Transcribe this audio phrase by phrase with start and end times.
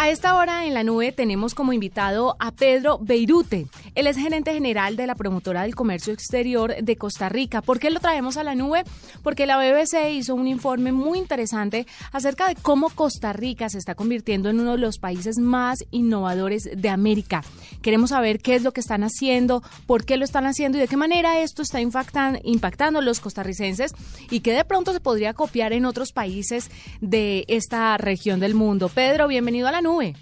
[0.00, 3.66] A esta hora en la nube tenemos como invitado a Pedro Beirute.
[3.96, 7.62] Él es gerente general de la promotora del comercio exterior de Costa Rica.
[7.62, 8.84] ¿Por qué lo traemos a la nube?
[9.24, 13.96] Porque la BBC hizo un informe muy interesante acerca de cómo Costa Rica se está
[13.96, 17.42] convirtiendo en uno de los países más innovadores de América.
[17.82, 20.86] Queremos saber qué es lo que están haciendo, por qué lo están haciendo y de
[20.86, 23.90] qué manera esto está impactando a los costarricenses
[24.30, 28.88] y que de pronto se podría copiar en otros países de esta región del mundo.
[28.88, 29.88] Pedro, bienvenido a la nube.
[29.98, 30.14] Noé.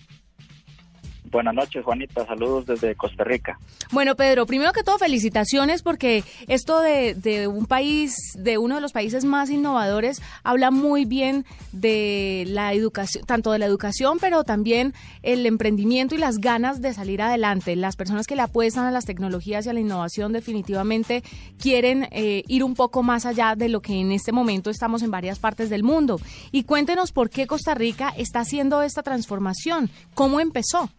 [1.31, 2.25] Buenas noches, Juanita.
[2.27, 3.59] Saludos desde Costa Rica.
[3.91, 8.93] Bueno, Pedro, primero que todo, felicitaciones porque esto de, un país, de uno de los
[8.93, 14.95] países más innovadores, habla muy bien de la educación, tanto de la educación, pero también
[15.23, 17.77] el emprendimiento y las ganas de salir adelante.
[17.77, 21.23] Las personas que le apuestan a las tecnologías y a la innovación definitivamente
[21.59, 25.11] quieren eh, ir un poco más allá de lo que en este momento estamos en
[25.11, 26.21] varias partes del mundo.
[26.53, 30.91] Y cuéntenos por qué Costa Rica está haciendo esta transformación, cómo empezó.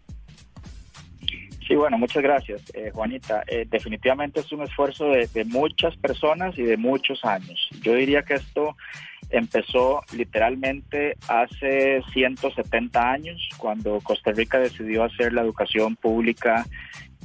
[1.67, 3.43] Sí, bueno, muchas gracias, eh, Juanita.
[3.45, 7.69] Eh, definitivamente es un esfuerzo de, muchas personas y de muchos años.
[7.81, 8.77] Yo diría que esto
[9.29, 16.65] empezó literalmente hace 170 años, cuando Costa Rica decidió hacer la educación pública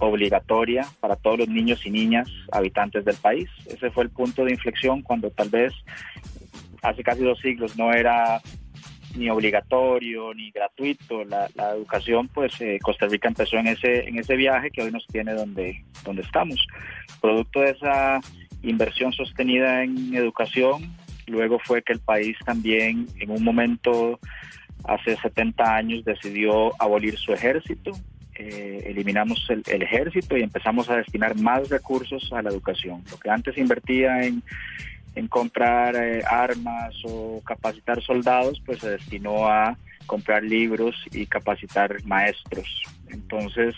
[0.01, 3.49] obligatoria para todos los niños y niñas habitantes del país.
[3.67, 5.73] Ese fue el punto de inflexión cuando tal vez
[6.83, 8.41] hace casi dos siglos no era
[9.17, 11.25] ni obligatorio ni gratuito.
[11.25, 15.07] La, educación pues eh, Costa Rica empezó en ese en ese viaje que hoy nos
[15.07, 16.67] tiene donde donde estamos.
[17.21, 18.21] Producto de esa
[18.63, 20.95] inversión sostenida en educación
[21.27, 24.19] luego fue que el país también en un momento
[24.85, 27.93] hace 70 años decidió abolir su ejército.
[28.35, 33.03] Eh, eliminamos el, el, ejército y empezamos a destinar más recursos a la educación.
[33.11, 34.43] Lo que antes invertía en,
[35.15, 42.03] en comprar eh, armas o capacitar soldados, pues se destinó a comprar libros y capacitar
[42.05, 42.83] maestros.
[43.09, 43.75] Entonces,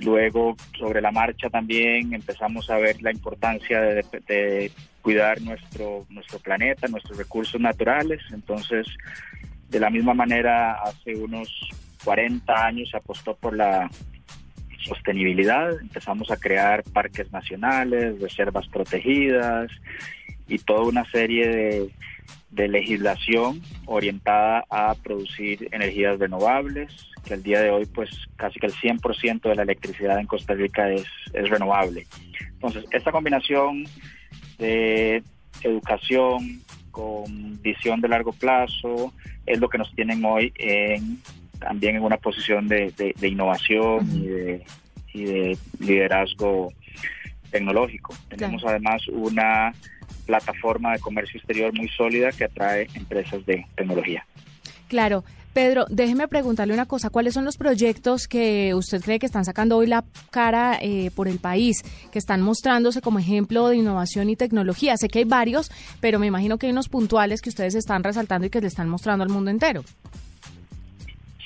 [0.00, 6.88] luego sobre la marcha también empezamos a ver la importancia de, cuidar nuestro, nuestro planeta,
[6.88, 8.20] nuestros recursos naturales.
[8.32, 8.86] Entonces,
[9.68, 11.48] de la misma manera, hace unos
[12.04, 13.88] 40 años se apostó por la
[14.84, 19.70] sostenibilidad, empezamos a crear parques nacionales, reservas protegidas,
[20.48, 21.90] y toda una serie de,
[22.50, 26.92] legislación orientada a producir energías renovables,
[27.24, 30.54] que al día de hoy pues casi que el 100% de la electricidad en Costa
[30.54, 32.06] Rica es, es renovable.
[32.54, 33.84] Entonces, esta combinación
[34.58, 35.22] de
[35.62, 39.12] educación con visión de largo plazo
[39.46, 41.20] es lo que nos tienen hoy en,
[41.60, 42.92] también en una posición de,
[43.22, 44.64] innovación y de,
[45.12, 46.72] y de liderazgo
[47.50, 48.14] tecnológico.
[48.28, 49.72] Tenemos además una
[50.28, 54.24] plataforma de comercio exterior muy sólida que atrae empresas de tecnología.
[54.88, 55.24] Claro.
[55.54, 57.10] Pedro, déjeme preguntarle una cosa.
[57.10, 61.26] ¿Cuáles son los proyectos que usted cree que están sacando hoy la cara eh, por
[61.26, 64.96] el país, que están mostrándose como ejemplo de innovación y tecnología?
[64.96, 68.46] Sé que hay varios, pero me imagino que hay unos puntuales que ustedes están resaltando
[68.46, 69.82] y que le están mostrando al mundo entero.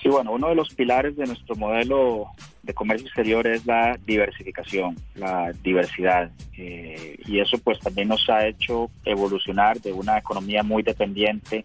[0.03, 2.26] Sí, bueno, uno de los pilares de nuestro modelo
[2.62, 6.30] de comercio exterior es la diversificación, la diversidad.
[6.56, 11.64] Eh, y eso pues también nos ha hecho evolucionar de una economía muy dependiente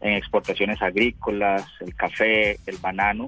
[0.00, 3.26] en exportaciones agrícolas, el café, el banano,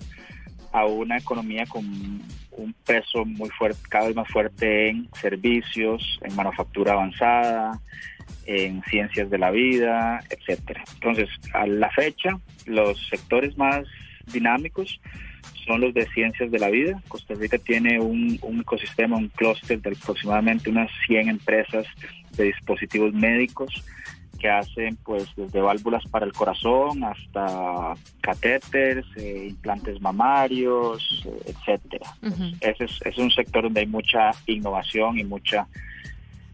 [0.72, 6.36] a una economía con un peso muy fuerte, cada vez más fuerte en servicios, en
[6.36, 7.80] manufactura avanzada,
[8.46, 10.84] en ciencias de la vida, etcétera.
[10.94, 13.86] Entonces, a la fecha, los sectores más
[14.26, 15.00] dinámicos
[15.66, 17.00] son los de ciencias de la vida.
[17.08, 21.86] Costa Rica tiene un, ecosistema, un clúster de aproximadamente unas 100 empresas
[22.36, 23.84] de dispositivos médicos
[24.38, 32.06] que hacen pues desde válvulas para el corazón hasta catéteres, eh, implantes mamarios, eh, etcétera.
[32.60, 35.66] Ese es, es, un sector donde hay mucha innovación y mucha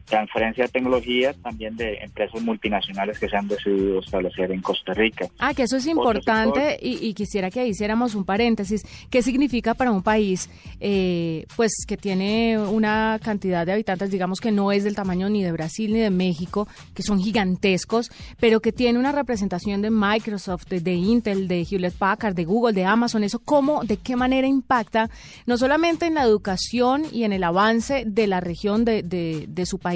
[0.04, 5.26] transferencia de tecnología también de empresas multinacionales que se han decidido establecer en Costa Rica.
[5.38, 8.82] Ah, que eso es importante y, quisiera que hiciéramos un paréntesis.
[9.10, 14.52] ¿Qué significa para un país eh, pues que tiene una cantidad de habitantes, digamos que
[14.52, 18.72] no es del tamaño ni de Brasil ni de México, que son gigantescos, pero que
[18.72, 23.24] tiene una representación de Microsoft, de, Intel, de Hewlett Packard, de Google, de Amazon?
[23.24, 25.08] ¿Eso cómo, de qué manera impacta
[25.46, 29.78] no solamente en la educación y en el avance de la región de, de su
[29.78, 29.93] país,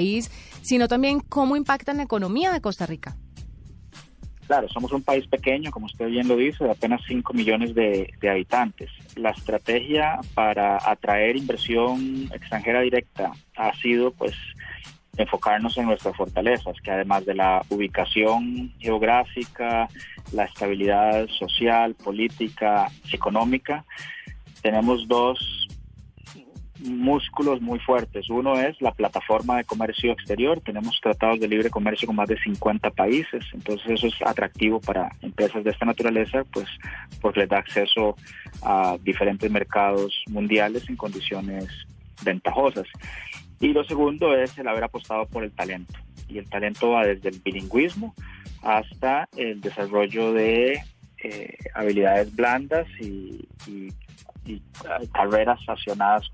[0.61, 3.15] sino también cómo impacta en la economía de Costa Rica.
[4.49, 8.11] Claro, somos un país pequeño, como usted bien lo dice, de apenas 5 millones de,
[8.27, 8.89] habitantes.
[9.15, 14.33] La estrategia para atraer inversión extranjera directa ha sido, pues,
[15.17, 19.87] enfocarnos en nuestras fortalezas, que además de la ubicación geográfica,
[20.31, 23.85] la estabilidad social, política, económica,
[24.63, 25.68] tenemos dos
[26.79, 28.29] músculos muy fuertes.
[28.29, 30.61] Uno es la plataforma de comercio exterior.
[30.61, 33.45] Tenemos tratados de libre comercio con más de 50 países.
[33.53, 36.67] Entonces eso es atractivo para empresas de esta naturaleza, pues
[37.21, 38.15] porque les da acceso
[38.61, 41.67] a diferentes mercados mundiales en condiciones
[42.23, 42.87] ventajosas.
[43.59, 45.93] Y lo segundo es el haber apostado por el talento.
[46.27, 48.15] Y el talento va desde el bilingüismo
[48.61, 50.81] hasta el desarrollo de
[51.21, 53.89] eh, habilidades blandas y, y
[54.49, 54.61] y
[55.11, 56.31] carreras relacionadas,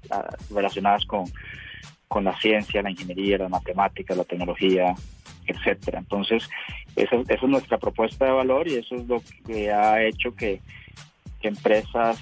[0.50, 1.25] relacionadas con,
[2.07, 4.95] con la ciencia, la ingeniería, la matemática, la tecnología,
[5.47, 6.00] etcétera.
[6.00, 6.50] Entonces,
[6.95, 10.62] esa, es nuestra propuesta de valor y eso es lo que ha hecho que,
[11.41, 12.19] empresas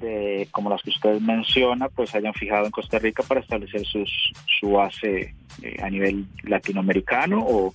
[0.00, 4.10] de, como las que usted menciona, pues hayan fijado en Costa Rica para establecer sus,
[4.58, 7.72] su base eh, a nivel latinoamericano o,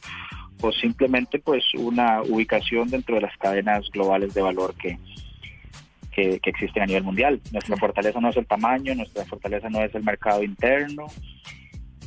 [0.61, 4.99] o simplemente pues una ubicación dentro de las cadenas globales de valor que,
[6.15, 7.41] que, existen a nivel mundial.
[7.51, 11.07] Nuestra fortaleza no es el tamaño, nuestra fortaleza no es el mercado interno,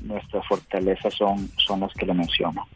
[0.03, 2.67] nuestras fortalezas son, son las que le menciono.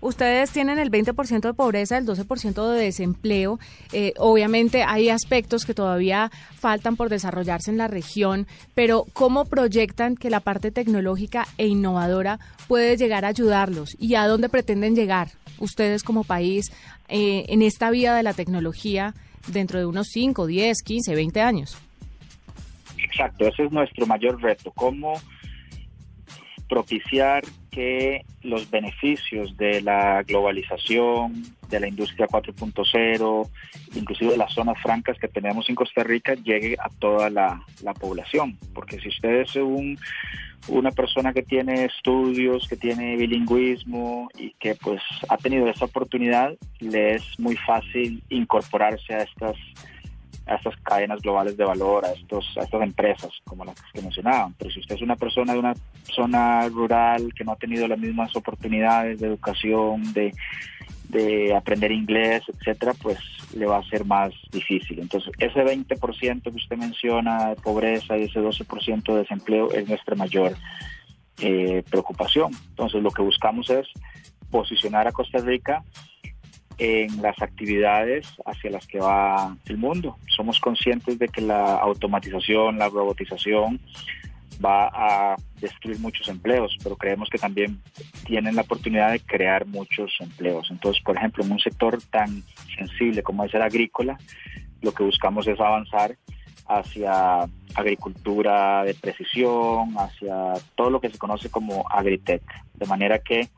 [0.00, 3.58] Ustedes tienen el 20% de pobreza, el 12% de desempleo.
[3.92, 10.16] Eh, obviamente hay aspectos que todavía faltan por desarrollarse en la región, pero ¿cómo proyectan
[10.16, 13.96] que la parte tecnológica e innovadora puede llegar a ayudarlos?
[13.98, 15.28] ¿Y a dónde pretenden llegar
[15.60, 16.72] ustedes como país
[17.08, 19.14] eh, en esta vía de la tecnología?
[19.46, 21.78] dentro de unos 5, 10, 15, 20 años.
[22.98, 25.14] Exacto, ese es nuestro mayor reto, cómo
[26.68, 33.48] propiciar que los beneficios de la globalización, de la industria 4.0,
[33.94, 37.94] inclusive de las zonas francas que tenemos en Costa Rica, llegue a toda la, la
[37.94, 38.58] población.
[38.74, 39.98] Porque si usted es un
[40.68, 46.52] una persona que tiene estudios, que tiene bilingüismo y que pues ha tenido esa oportunidad,
[46.80, 49.56] le es muy fácil incorporarse a estas
[50.50, 54.54] a estas cadenas globales de valor, a estos a estas empresas como las que mencionaban.
[54.58, 57.98] Pero si usted es una persona de una zona rural que no ha tenido las
[57.98, 60.32] mismas oportunidades de educación, de
[61.10, 63.18] de aprender inglés, etcétera, pues
[63.54, 65.00] le va a ser más difícil.
[65.00, 70.14] Entonces, ese 20% que usted menciona de pobreza y ese 12% de desempleo es nuestra
[70.14, 70.54] mayor
[71.40, 72.52] eh, preocupación.
[72.68, 73.88] Entonces, lo que buscamos es
[74.50, 75.82] posicionar a Costa Rica
[76.80, 80.16] en las actividades hacia las que va el mundo.
[80.34, 83.78] Somos conscientes de que la automatización, la robotización
[84.64, 87.82] va a destruir muchos empleos, pero creemos que también
[88.24, 90.68] tienen la oportunidad de crear muchos empleos.
[90.70, 92.42] Entonces, por ejemplo, en un sector tan
[92.76, 94.18] sensible como es el agrícola,
[94.80, 96.16] lo que buscamos es avanzar
[96.66, 102.42] hacia agricultura de precisión, hacia todo lo que se conoce como agritech,
[102.74, 103.48] de manera que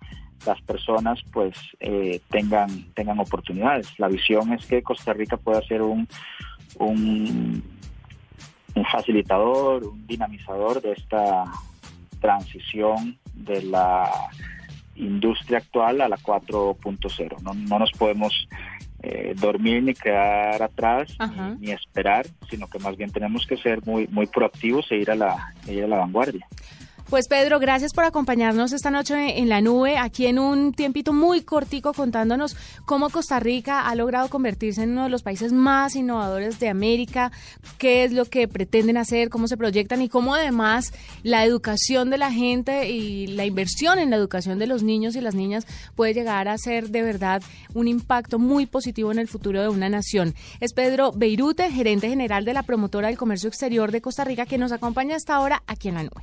[0.46, 3.98] las personas pues eh, tengan tengan oportunidades.
[3.98, 6.08] La visión es que Costa Rica pueda ser un,
[6.78, 7.62] un
[8.74, 11.44] un facilitador, un dinamizador de esta
[12.20, 14.08] transición de la
[14.94, 17.40] industria actual a la 4.0.
[17.42, 18.48] No, no nos podemos
[19.02, 21.16] eh, dormir ni quedar atrás
[21.58, 25.16] ni, esperar, sino que más bien tenemos que ser muy muy proactivos e ir a
[25.16, 26.46] la, e ir a la vanguardia.
[27.12, 31.42] Pues Pedro, gracias por acompañarnos esta noche en la nube, aquí en un tiempito muy
[31.42, 36.58] cortico contándonos cómo Costa Rica ha logrado convertirse en uno de los países más innovadores
[36.58, 37.30] de América,
[37.76, 42.16] qué es lo que pretenden hacer, cómo se proyectan y cómo además la educación de
[42.16, 46.14] la gente y la inversión en la educación de los niños y las niñas puede
[46.14, 47.42] llegar a ser de verdad
[47.74, 50.34] un impacto muy positivo en el futuro de una nación.
[50.60, 54.56] Es Pedro Beirute, gerente general de la promotora del comercio exterior de Costa Rica, que
[54.56, 56.22] nos acompaña hasta ahora aquí en la nube.